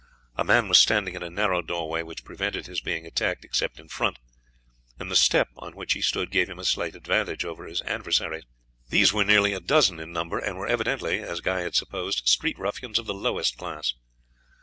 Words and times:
A 0.35 0.43
man 0.43 0.67
was 0.67 0.79
standing 0.79 1.13
in 1.13 1.21
a 1.21 1.29
narrow 1.29 1.61
doorway, 1.61 2.01
which 2.01 2.23
prevented 2.23 2.65
his 2.65 2.81
being 2.81 3.05
attacked 3.05 3.45
except 3.45 3.79
in 3.79 3.87
front, 3.87 4.17
and 4.97 5.11
the 5.11 5.15
step 5.15 5.49
on 5.57 5.75
which 5.75 5.93
he 5.93 6.01
stood 6.01 6.31
gave 6.31 6.49
him 6.49 6.57
a 6.57 6.63
slight 6.65 6.95
advantage 6.95 7.45
over 7.45 7.67
his 7.67 7.83
adversaries. 7.83 8.45
These 8.89 9.13
were 9.13 9.23
nearly 9.23 9.53
a 9.53 9.59
dozen 9.61 9.99
in 9.99 10.11
number, 10.11 10.39
and 10.39 10.57
were 10.57 10.65
evidently, 10.65 11.19
as 11.19 11.39
Guy 11.39 11.59
had 11.59 11.75
supposed, 11.75 12.27
street 12.27 12.57
ruffians 12.57 12.97
of 12.97 13.05
the 13.05 13.13
lowest 13.13 13.57
class. 13.59 13.93